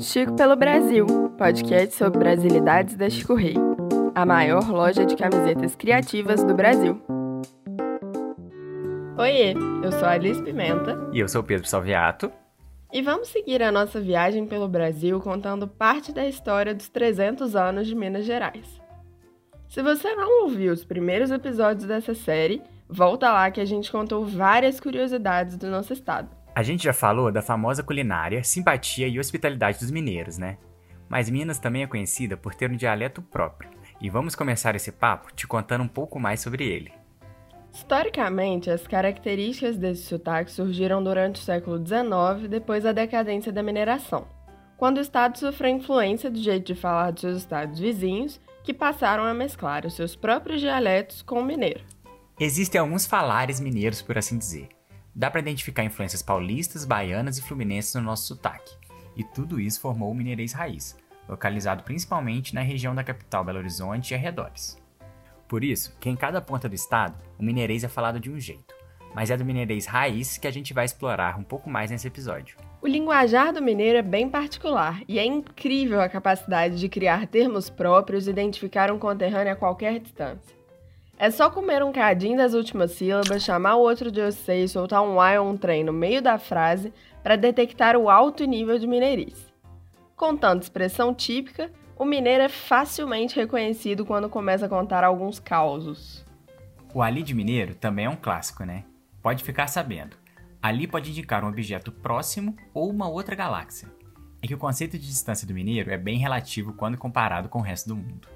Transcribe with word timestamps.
Chico 0.00 0.36
pelo 0.36 0.54
Brasil, 0.54 1.06
podcast 1.36 1.96
sobre 1.96 2.20
brasilidades 2.20 2.94
da 2.94 3.10
Chico 3.10 3.34
Rei, 3.34 3.56
a 4.14 4.24
maior 4.24 4.70
loja 4.70 5.04
de 5.04 5.16
camisetas 5.16 5.74
criativas 5.74 6.44
do 6.44 6.54
Brasil. 6.54 7.02
Oiê, 9.18 9.54
eu 9.82 9.90
sou 9.90 10.04
a 10.04 10.12
Alice 10.12 10.40
Pimenta. 10.40 10.96
E 11.12 11.18
eu 11.18 11.28
sou 11.28 11.40
o 11.40 11.44
Pedro 11.44 11.66
Salviato. 11.66 12.30
E 12.92 13.02
vamos 13.02 13.26
seguir 13.26 13.60
a 13.60 13.72
nossa 13.72 14.00
viagem 14.00 14.46
pelo 14.46 14.68
Brasil 14.68 15.20
contando 15.20 15.66
parte 15.66 16.12
da 16.12 16.24
história 16.24 16.72
dos 16.72 16.88
300 16.88 17.56
anos 17.56 17.88
de 17.88 17.96
Minas 17.96 18.24
Gerais. 18.24 18.80
Se 19.68 19.82
você 19.82 20.14
não 20.14 20.44
ouviu 20.44 20.72
os 20.72 20.84
primeiros 20.84 21.32
episódios 21.32 21.86
dessa 21.86 22.14
série, 22.14 22.62
volta 22.88 23.32
lá 23.32 23.50
que 23.50 23.60
a 23.60 23.64
gente 23.64 23.90
contou 23.90 24.24
várias 24.24 24.78
curiosidades 24.78 25.56
do 25.56 25.68
nosso 25.68 25.92
estado. 25.92 26.37
A 26.58 26.62
gente 26.64 26.82
já 26.82 26.92
falou 26.92 27.30
da 27.30 27.40
famosa 27.40 27.84
culinária, 27.84 28.42
simpatia 28.42 29.06
e 29.06 29.20
hospitalidade 29.20 29.78
dos 29.78 29.92
mineiros, 29.92 30.38
né? 30.38 30.58
Mas 31.08 31.30
Minas 31.30 31.60
também 31.60 31.84
é 31.84 31.86
conhecida 31.86 32.36
por 32.36 32.52
ter 32.52 32.68
um 32.68 32.74
dialeto 32.74 33.22
próprio. 33.22 33.70
E 34.00 34.10
vamos 34.10 34.34
começar 34.34 34.74
esse 34.74 34.90
papo 34.90 35.32
te 35.32 35.46
contando 35.46 35.84
um 35.84 35.88
pouco 35.88 36.18
mais 36.18 36.40
sobre 36.40 36.66
ele. 36.66 36.90
Historicamente, 37.72 38.70
as 38.70 38.84
características 38.88 39.76
desse 39.76 40.02
sotaque 40.02 40.50
surgiram 40.50 41.00
durante 41.00 41.40
o 41.40 41.44
século 41.44 41.76
XIX, 41.78 42.48
depois 42.50 42.82
da 42.82 42.90
decadência 42.90 43.52
da 43.52 43.62
mineração, 43.62 44.26
quando 44.76 44.98
o 44.98 45.02
estado 45.02 45.38
sofreu 45.38 45.70
influência 45.70 46.28
do 46.28 46.42
jeito 46.42 46.74
de 46.74 46.80
falar 46.80 47.12
dos 47.12 47.20
seus 47.20 47.38
estados 47.38 47.78
vizinhos, 47.78 48.40
que 48.64 48.74
passaram 48.74 49.22
a 49.22 49.32
mesclar 49.32 49.86
os 49.86 49.94
seus 49.94 50.16
próprios 50.16 50.60
dialetos 50.60 51.22
com 51.22 51.38
o 51.38 51.44
mineiro. 51.44 51.84
Existem 52.40 52.80
alguns 52.80 53.06
falares 53.06 53.60
mineiros, 53.60 54.02
por 54.02 54.18
assim 54.18 54.36
dizer. 54.36 54.76
Dá 55.14 55.30
para 55.30 55.40
identificar 55.40 55.84
influências 55.84 56.22
paulistas, 56.22 56.84
baianas 56.84 57.38
e 57.38 57.42
fluminenses 57.42 57.94
no 57.94 58.02
nosso 58.02 58.26
sotaque. 58.26 58.76
E 59.16 59.24
tudo 59.24 59.60
isso 59.60 59.80
formou 59.80 60.10
o 60.10 60.14
mineirês 60.14 60.52
raiz, 60.52 60.96
localizado 61.28 61.82
principalmente 61.82 62.54
na 62.54 62.60
região 62.60 62.94
da 62.94 63.02
capital 63.02 63.44
Belo 63.44 63.58
Horizonte 63.58 64.12
e 64.12 64.14
arredores. 64.14 64.80
Por 65.48 65.64
isso, 65.64 65.96
que 65.98 66.08
em 66.08 66.16
cada 66.16 66.40
ponta 66.40 66.68
do 66.68 66.74
estado, 66.74 67.16
o 67.38 67.42
mineirês 67.42 67.82
é 67.82 67.88
falado 67.88 68.20
de 68.20 68.30
um 68.30 68.38
jeito, 68.38 68.74
mas 69.14 69.30
é 69.30 69.36
do 69.36 69.44
mineirês 69.44 69.86
raiz 69.86 70.36
que 70.36 70.46
a 70.46 70.50
gente 70.50 70.74
vai 70.74 70.84
explorar 70.84 71.38
um 71.38 71.42
pouco 71.42 71.70
mais 71.70 71.90
nesse 71.90 72.06
episódio. 72.06 72.56
O 72.80 72.86
linguajar 72.86 73.52
do 73.52 73.62
mineiro 73.62 73.98
é 73.98 74.02
bem 74.02 74.28
particular 74.28 75.02
e 75.08 75.18
é 75.18 75.24
incrível 75.24 76.00
a 76.00 76.08
capacidade 76.08 76.78
de 76.78 76.88
criar 76.88 77.26
termos 77.26 77.68
próprios 77.68 78.26
e 78.26 78.30
identificar 78.30 78.92
um 78.92 78.98
conterrâneo 78.98 79.52
a 79.52 79.56
qualquer 79.56 79.98
distância. 79.98 80.57
É 81.20 81.32
só 81.32 81.50
comer 81.50 81.82
um 81.82 81.90
cadinho 81.90 82.36
das 82.36 82.54
últimas 82.54 82.92
sílabas, 82.92 83.42
chamar 83.42 83.74
o 83.74 83.80
outro 83.80 84.08
de 84.08 84.24
você 84.24 84.62
e 84.62 84.68
soltar 84.68 85.02
um 85.02 85.20
ai 85.20 85.36
ou 85.36 85.50
um 85.50 85.56
trem 85.56 85.82
no 85.82 85.92
meio 85.92 86.22
da 86.22 86.38
frase 86.38 86.92
para 87.24 87.34
detectar 87.34 87.96
o 87.96 88.08
alto 88.08 88.44
nível 88.44 88.78
de 88.78 88.86
mineirice. 88.86 89.52
Com 90.14 90.36
tanta 90.36 90.62
expressão 90.62 91.12
típica, 91.12 91.72
o 91.96 92.04
mineiro 92.04 92.44
é 92.44 92.48
facilmente 92.48 93.34
reconhecido 93.34 94.06
quando 94.06 94.28
começa 94.28 94.66
a 94.66 94.68
contar 94.68 95.02
alguns 95.02 95.40
causos. 95.40 96.24
O 96.94 97.02
ali 97.02 97.24
de 97.24 97.34
mineiro 97.34 97.74
também 97.74 98.04
é 98.04 98.10
um 98.10 98.14
clássico, 98.14 98.64
né? 98.64 98.84
Pode 99.20 99.42
ficar 99.42 99.66
sabendo. 99.66 100.16
Ali 100.62 100.86
pode 100.86 101.10
indicar 101.10 101.44
um 101.44 101.48
objeto 101.48 101.90
próximo 101.90 102.54
ou 102.72 102.88
uma 102.88 103.08
outra 103.08 103.34
galáxia. 103.34 103.88
É 104.40 104.46
que 104.46 104.54
o 104.54 104.58
conceito 104.58 104.96
de 104.96 105.04
distância 105.04 105.48
do 105.48 105.52
mineiro 105.52 105.90
é 105.90 105.98
bem 105.98 106.16
relativo 106.16 106.74
quando 106.74 106.96
comparado 106.96 107.48
com 107.48 107.58
o 107.58 107.62
resto 107.62 107.88
do 107.88 107.96
mundo. 107.96 108.28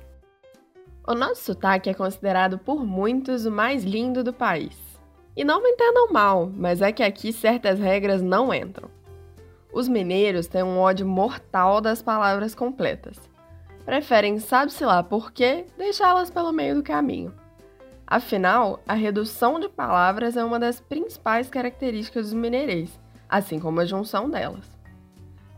O 1.04 1.14
nosso 1.16 1.42
sotaque 1.42 1.90
é 1.90 1.94
considerado 1.94 2.58
por 2.58 2.86
muitos 2.86 3.44
o 3.44 3.50
mais 3.50 3.82
lindo 3.82 4.22
do 4.22 4.32
país. 4.32 4.78
E 5.36 5.42
não 5.42 5.60
me 5.60 5.70
entendam 5.70 6.12
mal, 6.12 6.48
mas 6.54 6.80
é 6.80 6.92
que 6.92 7.02
aqui 7.02 7.32
certas 7.32 7.80
regras 7.80 8.22
não 8.22 8.54
entram. 8.54 8.88
Os 9.72 9.88
mineiros 9.88 10.46
têm 10.46 10.62
um 10.62 10.78
ódio 10.78 11.04
mortal 11.04 11.80
das 11.80 12.00
palavras 12.00 12.54
completas. 12.54 13.18
Preferem, 13.84 14.38
sabe-se 14.38 14.84
lá 14.84 15.02
por 15.02 15.32
quê, 15.32 15.66
deixá-las 15.76 16.30
pelo 16.30 16.52
meio 16.52 16.76
do 16.76 16.84
caminho. 16.84 17.34
Afinal, 18.06 18.80
a 18.86 18.94
redução 18.94 19.58
de 19.58 19.68
palavras 19.68 20.36
é 20.36 20.44
uma 20.44 20.60
das 20.60 20.80
principais 20.80 21.48
características 21.48 22.26
dos 22.26 22.34
mineirês, 22.34 22.96
assim 23.28 23.58
como 23.58 23.80
a 23.80 23.84
junção 23.84 24.30
delas. 24.30 24.70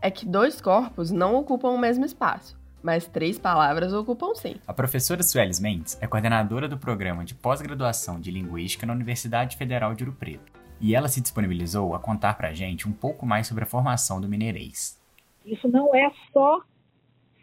É 0.01 0.09
que 0.09 0.25
dois 0.25 0.59
corpos 0.59 1.11
não 1.11 1.35
ocupam 1.35 1.69
o 1.69 1.77
mesmo 1.77 2.03
espaço, 2.03 2.57
mas 2.85 3.07
três 3.07 3.39
palavras 3.39 3.91
ocupam 3.93 4.35
sim. 4.35 4.57
A 4.67 4.71
professora 4.73 5.23
Suelis 5.23 5.59
Mendes 5.59 5.99
é 5.99 6.05
coordenadora 6.05 6.67
do 6.67 6.77
programa 6.77 7.25
de 7.25 7.33
pós-graduação 7.33 8.21
de 8.21 8.29
Linguística 8.29 8.85
na 8.85 8.93
Universidade 8.93 9.57
Federal 9.57 9.95
de 9.95 10.03
Ouro 10.03 10.15
Preto. 10.15 10.53
E 10.79 10.93
ela 10.93 11.07
se 11.07 11.19
disponibilizou 11.19 11.95
a 11.95 11.99
contar 11.99 12.35
pra 12.37 12.53
gente 12.53 12.87
um 12.87 12.91
pouco 12.91 13.25
mais 13.25 13.47
sobre 13.47 13.63
a 13.63 13.67
formação 13.67 14.21
do 14.21 14.29
mineirês. 14.29 15.01
Isso 15.43 15.67
não 15.67 15.95
é 15.95 16.11
só, 16.31 16.61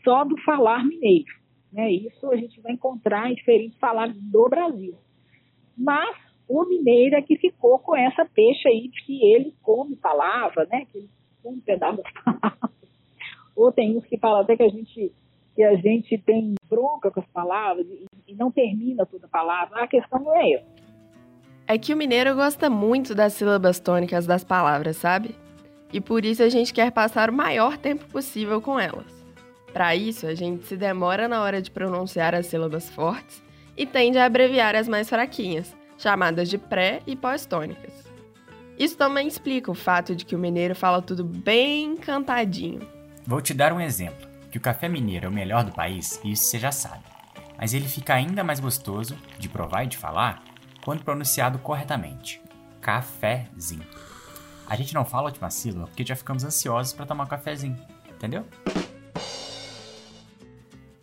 só 0.05 0.25
do 0.25 0.41
falar 0.43 0.85
mineiro. 0.85 1.35
Né? 1.73 1.91
Isso 1.91 2.31
a 2.31 2.37
gente 2.37 2.61
vai 2.61 2.75
encontrar 2.75 3.29
em 3.29 3.35
diferentes 3.35 3.77
falares 3.79 4.15
do 4.15 4.49
Brasil. 4.49 4.95
Mas 5.77 6.17
o 6.47 6.65
mineiro 6.67 7.17
é 7.17 7.23
que 7.23 7.37
ficou 7.37 7.81
com 7.81 7.97
essa 7.97 8.25
peixe 8.25 8.69
aí 8.69 8.87
de 8.87 9.05
que 9.05 9.25
ele 9.25 9.53
come 9.61 9.97
palavra, 9.97 10.69
né? 10.71 10.87
que 10.93 10.99
ele 10.99 11.11
come 11.43 11.57
um 11.57 11.61
pedaço 11.61 12.01
das 12.01 12.13
palavras. 12.13 12.71
Ou 13.57 13.73
tem 13.73 13.97
uns 13.97 14.07
que 14.07 14.17
falam 14.19 14.43
até 14.43 14.57
que 14.57 14.63
a 14.63 14.69
gente 14.69 15.13
que 15.63 15.65
a 15.65 15.77
gente 15.77 16.19
tem 16.19 16.55
bronca 16.69 17.09
com 17.09 17.21
as 17.21 17.27
palavras 17.27 17.87
e, 17.87 18.33
e 18.33 18.35
não 18.35 18.51
termina 18.51 19.07
toda 19.07 19.27
a 19.27 19.29
palavra. 19.29 19.85
A 19.85 19.87
questão 19.87 20.19
não 20.19 20.35
é 20.35 20.55
essa. 20.55 20.67
É 21.69 21.79
que 21.79 21.95
o 21.95 21.97
mineiro 21.97 22.35
gosta 22.35 22.69
muito 22.69 23.15
das 23.15 23.35
sílabas 23.35 23.79
tônicas 23.79 24.27
das 24.27 24.43
palavras, 24.43 24.97
sabe? 24.97 25.37
E 25.93 26.01
por 26.01 26.25
isso 26.25 26.43
a 26.43 26.49
gente 26.49 26.75
quer 26.75 26.91
passar 26.91 27.31
o 27.31 27.33
maior 27.33 27.79
tempo 27.79 28.05
possível 28.07 28.61
com 28.61 28.81
elas. 28.81 29.07
Para 29.73 29.95
isso, 29.95 30.27
a 30.27 30.35
gente 30.35 30.67
se 30.67 30.77
demora 30.77 31.29
na 31.29 31.41
hora 31.41 31.63
de 31.63 31.71
pronunciar 31.71 32.35
as 32.35 32.47
sílabas 32.47 32.91
fortes 32.91 33.43
e 33.77 33.87
tende 33.87 34.19
a 34.19 34.25
abreviar 34.25 34.75
as 34.75 34.89
mais 34.89 35.09
fraquinhas, 35.09 35.75
chamadas 35.97 36.51
de 36.51 36.59
pré 36.59 37.01
e 37.07 37.15
pós-tônicas. 37.15 38.11
Isso 38.77 38.97
também 38.97 39.29
explica 39.29 39.71
o 39.71 39.75
fato 39.75 40.17
de 40.17 40.27
que 40.27 40.35
o 40.35 40.39
mineiro 40.39 40.75
fala 40.75 41.01
tudo 41.01 41.23
bem 41.23 41.97
cantadinho. 41.97 42.81
Vou 43.25 43.41
te 43.41 43.55
dar 43.55 43.73
um 43.73 43.81
exemplo 43.81 44.32
que 44.53 44.59
o 44.59 44.61
café 44.61 44.87
mineiro 44.87 45.25
é 45.25 45.29
o 45.31 45.33
melhor 45.33 45.65
do 45.65 45.73
país, 45.73 46.21
isso 46.23 46.45
você 46.45 46.59
já 46.59 46.71
sabe. 46.71 47.03
Mas 47.57 47.73
ele 47.73 47.89
fica 47.89 48.13
ainda 48.13 48.45
mais 48.45 48.61
gostoso 48.61 49.17
de 49.39 49.49
provar 49.49 49.85
e 49.85 49.87
de 49.87 49.97
falar 49.97 50.45
quando 50.85 51.03
pronunciado 51.03 51.59
corretamente. 51.59 52.39
Cafézinho. 52.79 53.87
A 54.69 54.77
gente 54.77 54.93
não 54.93 55.07
fala 55.07 55.29
a 55.29 55.31
última 55.31 55.49
sílaba 55.49 55.87
porque 55.87 56.05
já 56.05 56.15
ficamos 56.15 56.45
ansiosos 56.45 56.93
para 56.93 57.07
tomar 57.07 57.25
um 57.25 57.29
cafezinho, 57.29 57.79
entendeu? 58.11 58.45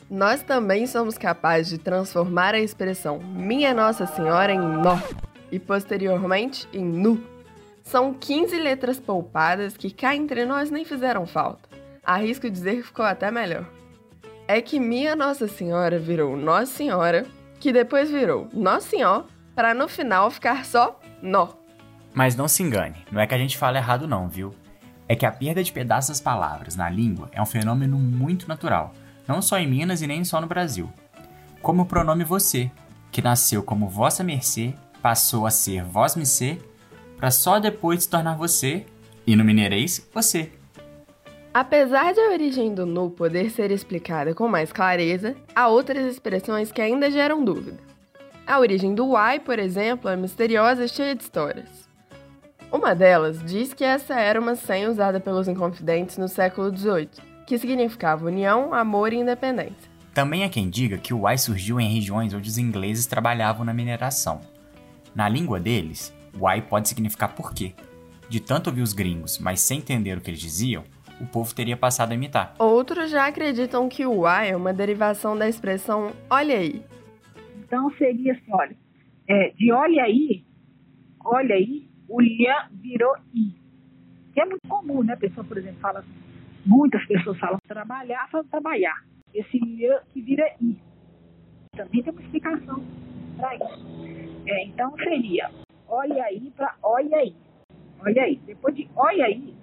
Nós 0.08 0.44
também 0.44 0.86
somos 0.86 1.18
capazes 1.18 1.70
de 1.70 1.80
transformar 1.80 2.54
a 2.54 2.60
expressão 2.60 3.18
Minha 3.20 3.74
Nossa 3.74 4.06
Senhora 4.06 4.54
em 4.54 4.60
nó 4.60 5.00
e 5.52 5.58
posteriormente 5.58 6.68
em 6.72 6.86
nu. 6.86 7.24
São 7.82 8.14
15 8.14 8.60
letras 8.60 9.00
poupadas 9.00 9.76
que 9.76 9.90
cá 9.90 10.16
entre 10.16 10.46
nós 10.46 10.70
nem 10.70 10.86
fizeram 10.86 11.26
falta. 11.26 11.69
Arrisco 12.10 12.50
dizer 12.50 12.78
que 12.78 12.82
ficou 12.82 13.06
até 13.06 13.30
melhor. 13.30 13.70
É 14.48 14.60
que 14.64 14.80
minha 14.80 15.16
Nossa 15.16 15.48
Senhora 15.48 16.00
virou 16.00 16.36
Nossa 16.36 16.66
Senhora, 16.66 17.24
que 17.60 17.72
depois 17.72 18.10
virou 18.10 18.50
Nossa 18.52 18.90
Senhor, 18.90 19.28
para 19.54 19.76
no 19.76 19.88
final 19.88 20.32
ficar 20.32 20.66
só 20.66 21.00
nó. 21.22 21.50
Mas 22.12 22.36
não 22.36 22.48
se 22.48 22.64
engane, 22.64 23.06
não 23.12 23.22
é 23.22 23.28
que 23.28 23.36
a 23.36 23.38
gente 23.38 23.60
fala 23.60 23.78
errado 23.78 24.08
não, 24.08 24.28
viu? 24.28 24.56
É 25.08 25.16
que 25.16 25.24
a 25.24 25.32
perda 25.32 25.64
de 25.64 25.72
pedaços 25.72 26.10
das 26.10 26.20
palavras 26.20 26.76
na 26.76 26.90
língua 26.90 27.30
é 27.32 27.40
um 27.40 27.46
fenômeno 27.46 28.00
muito 28.00 28.48
natural, 28.48 28.92
não 29.28 29.40
só 29.40 29.60
em 29.60 29.68
Minas 29.68 30.02
e 30.02 30.08
nem 30.08 30.24
só 30.24 30.42
no 30.42 30.48
Brasil. 30.48 30.92
Como 31.62 31.84
o 31.84 31.86
pronome 31.86 32.24
você, 32.24 32.72
que 33.12 33.22
nasceu 33.22 33.62
como 33.62 33.88
vossa 33.88 34.24
mercê, 34.24 34.74
passou 35.00 35.46
a 35.46 35.52
ser 35.52 35.84
vós 35.84 36.16
me 36.16 36.26
ser, 36.26 36.60
para 37.18 37.30
só 37.30 37.60
depois 37.60 38.04
se 38.04 38.10
tornar 38.10 38.36
você, 38.36 38.84
e 39.28 39.36
no 39.36 39.46
mineirês, 39.46 40.10
você. 40.12 40.54
Apesar 41.52 42.14
de 42.14 42.20
a 42.20 42.30
origem 42.30 42.76
do 42.76 42.86
nu 42.86 43.10
poder 43.10 43.50
ser 43.50 43.72
explicada 43.72 44.36
com 44.36 44.48
mais 44.48 44.72
clareza, 44.72 45.36
há 45.56 45.68
outras 45.68 46.06
expressões 46.06 46.72
que 46.72 46.80
ainda 46.80 47.10
geram 47.10 47.44
dúvida. 47.44 47.80
A 48.46 48.60
origem 48.60 48.94
do 48.94 49.18
Y, 49.18 49.40
por 49.40 49.58
exemplo, 49.58 50.10
é 50.10 50.16
misteriosa 50.16 50.86
e 50.86 50.90
cheia 50.90 51.16
de 51.16 51.24
histórias. 51.24 51.90
Uma 52.72 52.94
delas 52.94 53.44
diz 53.44 53.74
que 53.74 53.84
essa 53.84 54.14
era 54.14 54.40
uma 54.40 54.56
senha 54.56 54.92
usada 54.92 55.20
pelos 55.20 55.48
inconfidentes 55.48 56.20
no 56.20 56.28
século 56.28 56.76
XVIII, 56.76 57.10
que 57.48 57.58
significava 57.58 58.28
união, 58.28 58.72
amor 58.72 59.12
e 59.12 59.18
independência. 59.18 59.90
Também 60.14 60.44
há 60.44 60.50
quem 60.50 60.70
diga 60.70 61.00
que 61.00 61.16
o 61.16 61.28
Y 61.28 61.38
surgiu 61.38 61.80
em 61.80 61.92
regiões 61.92 62.32
onde 62.32 62.48
os 62.48 62.60
ingleses 62.60 63.08
trabalhavam 63.08 63.66
na 63.66 63.74
mineração. 63.74 64.40
Na 65.16 65.28
língua 65.28 65.60
deles, 65.60 66.14
Y 66.36 66.62
pode 66.70 66.90
significar 66.90 67.34
porquê. 67.34 67.74
De 68.30 68.40
tanto 68.40 68.68
ouvir 68.68 68.84
os 68.84 68.94
gringos, 68.94 69.40
mas 69.40 69.62
sem 69.62 69.80
entender 69.80 70.16
o 70.16 70.22
que 70.22 70.30
eles 70.30 70.40
diziam, 70.40 70.84
o 71.20 71.26
povo 71.26 71.54
teria 71.54 71.76
passado 71.76 72.12
a 72.12 72.16
imitar. 72.16 72.56
Outros 72.58 73.12
já 73.12 73.28
acreditam 73.28 73.90
que 73.90 74.06
o 74.06 74.26
Y 74.26 74.52
é 74.52 74.56
uma 74.56 74.74
derivação 74.74 75.38
da 75.38 75.48
expressão 75.48 76.14
olha 76.30 76.58
aí. 76.58 76.84
Então 77.58 77.92
seria 77.98 78.34
assim, 78.34 78.52
olha, 78.52 78.76
é, 79.28 79.50
de 79.50 79.72
olha 79.72 80.04
aí, 80.04 80.44
olha 81.24 81.56
aí, 81.56 81.88
o 82.08 82.20
lha 82.20 82.70
virou 82.72 83.16
i. 83.34 83.54
Que 84.34 84.42
é 84.42 84.46
muito 84.46 84.68
comum, 84.68 85.04
né? 85.04 85.14
A 85.14 85.18
pessoa, 85.18 85.44
por 85.44 85.58
exemplo, 85.58 85.80
fala 85.80 86.00
assim, 86.00 86.14
muitas 86.66 87.06
pessoas 87.06 87.38
falam 87.38 87.60
trabalhar, 87.68 88.28
falam 88.32 88.48
trabalhar. 88.48 88.96
Esse 89.34 89.58
I 89.58 89.88
que 90.12 90.22
vira 90.22 90.46
I. 90.62 90.78
Também 91.76 92.02
tem 92.02 92.12
uma 92.12 92.22
explicação 92.22 92.84
para 93.38 93.56
isso. 93.56 93.86
É, 94.48 94.66
então 94.66 94.96
seria 94.98 95.52
olha 95.88 96.24
aí 96.24 96.52
para 96.56 96.76
olha 96.82 97.18
aí. 97.18 97.36
Olha 98.02 98.24
aí. 98.24 98.40
Depois 98.46 98.76
de 98.76 98.90
olha 98.96 99.26
aí, 99.26 99.54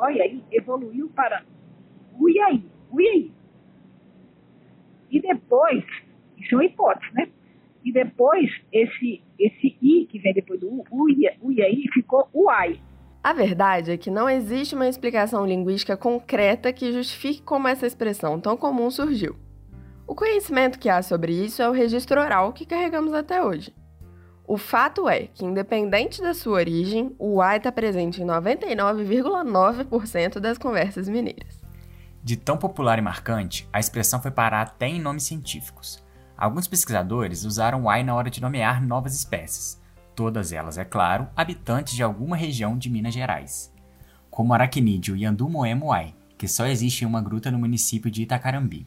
olha 0.00 0.24
aí, 0.24 0.42
evoluiu 0.50 1.08
para 1.10 1.44
ui 2.18 2.38
aí, 2.40 2.64
ui 2.90 3.06
aí. 3.06 3.32
E 5.10 5.20
depois, 5.20 5.84
isso 6.38 6.54
é 6.54 6.56
uma 6.56 6.64
hipótese, 6.64 7.12
né? 7.14 7.28
E 7.84 7.92
depois, 7.92 8.50
esse, 8.72 9.22
esse 9.38 9.76
i 9.80 10.06
que 10.06 10.18
vem 10.18 10.34
depois 10.34 10.60
do 10.60 10.68
u, 10.68 10.84
ui, 10.90 11.16
ui 11.40 11.62
aí, 11.62 11.84
ficou 11.92 12.28
uai. 12.34 12.80
A 13.22 13.32
verdade 13.32 13.90
é 13.90 13.96
que 13.96 14.10
não 14.10 14.28
existe 14.28 14.74
uma 14.74 14.88
explicação 14.88 15.46
linguística 15.46 15.96
concreta 15.96 16.72
que 16.72 16.92
justifique 16.92 17.42
como 17.42 17.68
essa 17.68 17.86
expressão 17.86 18.40
tão 18.40 18.56
comum 18.56 18.90
surgiu. 18.90 19.36
O 20.06 20.14
conhecimento 20.14 20.78
que 20.78 20.88
há 20.88 21.02
sobre 21.02 21.32
isso 21.32 21.62
é 21.62 21.68
o 21.68 21.72
registro 21.72 22.20
oral 22.20 22.52
que 22.52 22.66
carregamos 22.66 23.12
até 23.12 23.42
hoje. 23.42 23.72
O 24.52 24.58
fato 24.58 25.08
é 25.08 25.28
que, 25.28 25.44
independente 25.44 26.20
da 26.20 26.34
sua 26.34 26.54
origem, 26.54 27.14
o 27.20 27.36
uai 27.36 27.58
está 27.58 27.70
presente 27.70 28.20
em 28.20 28.26
99,9% 28.26 30.40
das 30.40 30.58
conversas 30.58 31.08
mineiras. 31.08 31.62
De 32.20 32.36
tão 32.36 32.56
popular 32.56 32.98
e 32.98 33.00
marcante, 33.00 33.68
a 33.72 33.78
expressão 33.78 34.20
foi 34.20 34.32
parar 34.32 34.62
até 34.62 34.88
em 34.88 35.00
nomes 35.00 35.22
científicos. 35.22 36.02
Alguns 36.36 36.66
pesquisadores 36.66 37.44
usaram 37.44 37.82
o 37.82 37.84
uai 37.84 38.02
na 38.02 38.12
hora 38.12 38.28
de 38.28 38.42
nomear 38.42 38.84
novas 38.84 39.14
espécies, 39.14 39.80
todas 40.16 40.50
elas, 40.50 40.78
é 40.78 40.84
claro, 40.84 41.28
habitantes 41.36 41.94
de 41.94 42.02
alguma 42.02 42.34
região 42.34 42.76
de 42.76 42.90
Minas 42.90 43.14
Gerais, 43.14 43.72
como 44.32 44.50
o 44.50 44.54
aracnídeo 44.54 45.16
Yandu-Moemo-Uai, 45.16 46.12
que 46.36 46.48
só 46.48 46.66
existe 46.66 47.04
em 47.04 47.06
uma 47.06 47.22
gruta 47.22 47.52
no 47.52 47.58
município 47.60 48.10
de 48.10 48.22
Itacarambi. 48.22 48.84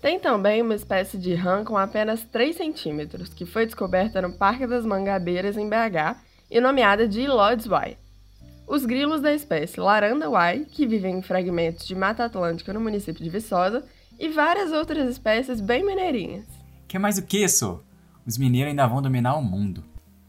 Tem 0.00 0.20
também 0.20 0.62
uma 0.62 0.76
espécie 0.76 1.18
de 1.18 1.34
rã 1.34 1.64
com 1.64 1.76
apenas 1.76 2.22
3 2.24 2.56
centímetros, 2.56 3.30
que 3.30 3.44
foi 3.44 3.66
descoberta 3.66 4.22
no 4.22 4.32
Parque 4.32 4.66
das 4.66 4.86
Mangabeiras, 4.86 5.56
em 5.56 5.68
BH, 5.68 6.16
e 6.48 6.60
nomeada 6.60 7.08
de 7.08 7.26
Lloyds-Uai. 7.26 7.98
Os 8.66 8.86
grilos 8.86 9.20
da 9.20 9.34
espécie 9.34 9.80
Laranda-Uai, 9.80 10.66
que 10.70 10.86
vivem 10.86 11.18
em 11.18 11.22
fragmentos 11.22 11.86
de 11.86 11.96
Mata 11.96 12.24
Atlântica 12.24 12.72
no 12.72 12.80
município 12.80 13.24
de 13.24 13.30
Viçosa, 13.30 13.84
e 14.18 14.28
várias 14.28 14.72
outras 14.72 15.08
espécies 15.08 15.60
bem 15.60 15.84
mineirinhas. 15.84 16.46
Que 16.86 16.98
mais 16.98 17.18
o 17.18 17.22
que 17.22 17.42
isso? 17.42 17.82
Os 18.26 18.38
mineiros 18.38 18.70
ainda 18.70 18.86
vão 18.86 19.02
dominar 19.02 19.34
o 19.36 19.42
mundo. 19.42 19.82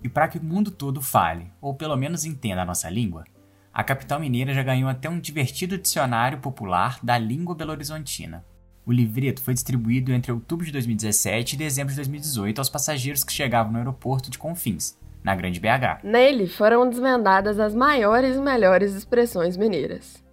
E 0.04 0.10
para 0.10 0.28
que 0.28 0.40
o 0.40 0.44
mundo 0.44 0.72
todo 0.72 1.02
fale, 1.02 1.52
ou 1.62 1.76
pelo 1.76 1.96
menos 1.96 2.26
entenda 2.26 2.64
a 2.64 2.66
nossa 2.66 2.90
língua, 2.90 3.26
a 3.74 3.84
capital 3.84 4.20
mineira 4.20 4.54
já 4.54 4.64
ganhou 4.64 4.90
até 4.90 5.10
um 5.10 5.20
divertido 5.20 5.78
dicionário 5.78 6.40
popular 6.40 7.00
da 7.04 7.18
língua 7.18 7.54
belo-horizontina. 7.54 8.44
O 8.86 8.92
livreto 8.92 9.42
foi 9.42 9.54
distribuído 9.54 10.12
entre 10.12 10.32
outubro 10.32 10.66
de 10.66 10.72
2017 10.72 11.54
e 11.54 11.58
dezembro 11.58 11.92
de 11.92 11.98
2018 11.98 12.60
aos 12.60 12.70
passageiros 12.70 13.24
que 13.24 13.32
chegavam 13.32 13.72
no 13.72 13.78
aeroporto 13.78 14.32
de 14.32 14.38
Confins, 14.38 14.98
na 15.24 15.36
Grande 15.36 15.60
BH. 15.60 16.04
Nele 16.04 16.48
foram 16.48 16.90
desvendadas 16.90 17.60
as 17.60 17.76
maiores 17.76 18.36
e 18.36 18.42
melhores 18.42 18.94
expressões 18.96 19.58
mineiras. 19.58 20.24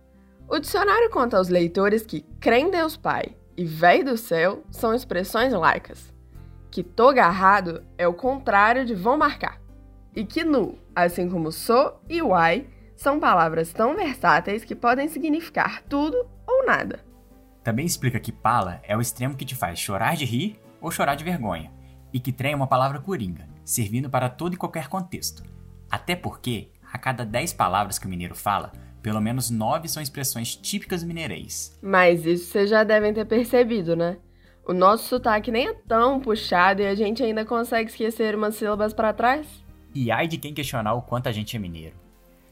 O 0.48 0.58
dicionário 0.58 1.10
conta 1.10 1.36
aos 1.36 1.48
leitores 1.48 2.06
que 2.06 2.24
crê 2.40 2.70
Deus 2.70 2.96
Pai 2.96 3.34
e 3.56 3.64
véi 3.64 4.04
do 4.04 4.16
céu 4.16 4.62
são 4.70 4.94
expressões 4.94 5.52
laicas, 5.52 6.14
que 6.70 6.82
tô 6.82 7.12
garrado 7.12 7.82
é 7.98 8.06
o 8.06 8.14
contrário 8.14 8.84
de 8.84 8.94
vão 8.94 9.16
marcar, 9.16 9.60
e 10.14 10.24
que 10.24 10.44
nu, 10.44 10.78
assim 10.94 11.28
como 11.28 11.50
sou 11.50 12.00
e 12.08 12.22
uai, 12.22 12.66
são 12.94 13.18
palavras 13.18 13.72
tão 13.72 13.94
versáteis 13.94 14.64
que 14.64 14.74
podem 14.74 15.08
significar 15.08 15.82
tudo 15.82 16.16
ou 16.46 16.64
nada. 16.64 17.05
Também 17.66 17.84
explica 17.84 18.20
que 18.20 18.30
pala 18.30 18.80
é 18.84 18.96
o 18.96 19.00
extremo 19.00 19.34
que 19.34 19.44
te 19.44 19.56
faz 19.56 19.80
chorar 19.80 20.14
de 20.14 20.24
rir 20.24 20.56
ou 20.80 20.88
chorar 20.88 21.16
de 21.16 21.24
vergonha, 21.24 21.72
e 22.12 22.20
que 22.20 22.30
trem 22.30 22.52
é 22.52 22.54
uma 22.54 22.68
palavra 22.68 23.00
coringa, 23.00 23.48
servindo 23.64 24.08
para 24.08 24.28
todo 24.28 24.54
e 24.54 24.56
qualquer 24.56 24.86
contexto. 24.86 25.42
Até 25.90 26.14
porque, 26.14 26.70
a 26.92 26.96
cada 26.96 27.26
10 27.26 27.54
palavras 27.54 27.98
que 27.98 28.06
o 28.06 28.08
mineiro 28.08 28.36
fala, 28.36 28.70
pelo 29.02 29.20
menos 29.20 29.50
9 29.50 29.88
são 29.88 30.00
expressões 30.00 30.54
típicas 30.54 31.02
mineirês. 31.02 31.76
Mas 31.82 32.24
isso 32.24 32.52
vocês 32.52 32.70
já 32.70 32.84
devem 32.84 33.12
ter 33.12 33.24
percebido, 33.24 33.96
né? 33.96 34.18
O 34.64 34.72
nosso 34.72 35.08
sotaque 35.08 35.50
nem 35.50 35.66
é 35.66 35.74
tão 35.74 36.20
puxado 36.20 36.82
e 36.82 36.86
a 36.86 36.94
gente 36.94 37.20
ainda 37.20 37.44
consegue 37.44 37.90
esquecer 37.90 38.36
umas 38.36 38.54
sílabas 38.54 38.94
para 38.94 39.12
trás. 39.12 39.44
E 39.92 40.12
ai 40.12 40.28
de 40.28 40.38
quem 40.38 40.54
questionar 40.54 40.94
o 40.94 41.02
quanto 41.02 41.28
a 41.28 41.32
gente 41.32 41.56
é 41.56 41.58
mineiro. 41.58 42.05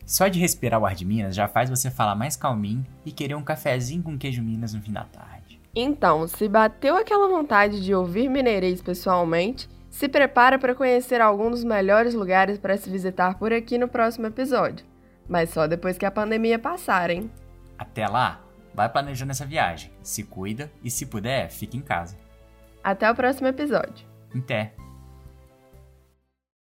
Só 0.07 0.29
de 0.29 0.39
respirar 0.39 0.81
o 0.81 0.87
ar 0.87 0.95
de 0.95 1.05
Minas 1.05 1.35
já 1.35 1.49
faz 1.49 1.71
você 1.71 1.91
falar 1.91 2.15
mais 2.15 2.37
calminho 2.37 2.85
e 3.05 3.13
querer 3.13 3.35
um 3.35 3.43
cafezinho 3.43 4.03
com 4.03 4.19
queijo 4.19 4.43
Minas 4.43 4.75
no 4.75 4.83
fim 4.83 4.93
da 4.93 5.05
tarde. 5.05 5.61
Então, 5.75 6.29
se 6.29 6.49
bateu 6.49 6.97
aquela 6.97 7.29
vontade 7.29 7.83
de 7.83 7.95
ouvir 7.95 8.29
mineirês 8.29 8.81
pessoalmente, 8.81 9.69
se 9.91 10.09
prepara 10.09 10.59
para 10.59 10.75
conhecer 10.75 11.21
alguns 11.21 11.51
dos 11.51 11.65
melhores 11.65 12.15
lugares 12.15 12.59
para 12.59 12.77
se 12.77 12.91
visitar 12.91 13.39
por 13.39 13.53
aqui 13.53 13.79
no 13.79 13.89
próximo 13.89 14.27
episódio. 14.27 14.85
Mas 15.29 15.51
só 15.51 15.67
depois 15.67 15.97
que 15.97 16.05
a 16.05 16.11
pandemia 16.11 16.59
passar, 16.59 17.11
hein? 17.11 17.31
Até 17.79 18.07
lá, 18.07 18.41
vai 18.75 18.89
planejando 18.89 19.33
essa 19.33 19.47
viagem, 19.47 19.91
se 20.03 20.23
cuida 20.23 20.71
e 20.83 20.91
se 20.91 21.07
puder, 21.07 21.51
fique 21.51 21.77
em 21.77 21.81
casa. 21.81 22.17
Até 22.83 23.11
o 23.11 23.15
próximo 23.15 23.49
episódio. 23.49 24.07
Até! 24.37 24.75